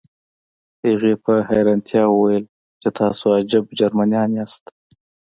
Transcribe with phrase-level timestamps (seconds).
[0.85, 2.45] هغې په حیرانتیا وویل
[2.81, 4.63] چې تاسې عجب جرمنان یاست